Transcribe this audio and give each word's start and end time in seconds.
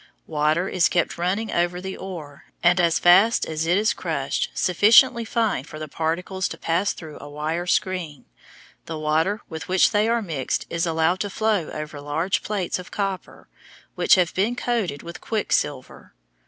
Water 0.25 0.67
is 0.67 0.89
kept 0.89 1.19
running 1.19 1.51
over 1.51 1.79
the 1.79 1.95
ore, 1.95 2.45
and 2.63 2.79
as 2.81 2.97
fast 2.97 3.45
as 3.45 3.67
it 3.67 3.77
is 3.77 3.93
crushed 3.93 4.49
sufficiently 4.55 5.23
fine 5.23 5.63
for 5.63 5.77
the 5.77 5.87
particles 5.87 6.47
to 6.47 6.57
pass 6.57 6.91
through 6.91 7.19
a 7.21 7.29
wire 7.29 7.67
screen, 7.67 8.25
the 8.87 8.97
water 8.97 9.41
with 9.47 9.67
which 9.67 9.91
they 9.91 10.09
are 10.09 10.23
mixed 10.23 10.65
is 10.71 10.87
allowed 10.87 11.19
to 11.19 11.29
flow 11.29 11.69
over 11.69 12.01
large 12.01 12.41
plates 12.41 12.79
of 12.79 12.89
copper 12.89 13.47
which 13.93 14.15
have 14.15 14.33
been 14.33 14.55
coated 14.55 15.03
with 15.03 15.21
quicksilver. 15.21 16.15